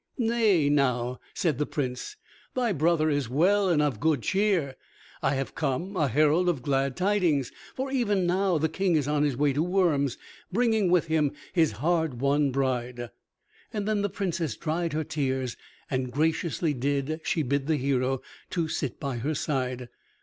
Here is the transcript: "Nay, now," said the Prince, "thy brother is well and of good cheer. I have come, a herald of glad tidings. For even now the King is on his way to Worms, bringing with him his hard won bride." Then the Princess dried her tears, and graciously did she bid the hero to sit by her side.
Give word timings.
"Nay, 0.17 0.67
now," 0.67 1.19
said 1.35 1.59
the 1.59 1.67
Prince, 1.67 2.15
"thy 2.55 2.73
brother 2.73 3.07
is 3.07 3.29
well 3.29 3.69
and 3.69 3.83
of 3.83 3.99
good 3.99 4.23
cheer. 4.23 4.75
I 5.21 5.35
have 5.35 5.53
come, 5.53 5.95
a 5.95 6.07
herald 6.07 6.49
of 6.49 6.63
glad 6.63 6.97
tidings. 6.97 7.51
For 7.75 7.91
even 7.91 8.25
now 8.25 8.57
the 8.57 8.67
King 8.67 8.95
is 8.95 9.07
on 9.07 9.21
his 9.21 9.37
way 9.37 9.53
to 9.53 9.61
Worms, 9.61 10.17
bringing 10.51 10.89
with 10.89 11.05
him 11.05 11.33
his 11.53 11.73
hard 11.73 12.19
won 12.19 12.49
bride." 12.49 13.11
Then 13.73 14.01
the 14.01 14.09
Princess 14.09 14.57
dried 14.57 14.93
her 14.93 15.03
tears, 15.03 15.55
and 15.87 16.11
graciously 16.11 16.73
did 16.73 17.21
she 17.23 17.43
bid 17.43 17.67
the 17.67 17.77
hero 17.77 18.23
to 18.49 18.67
sit 18.67 18.99
by 18.99 19.17
her 19.17 19.35
side. 19.35 19.87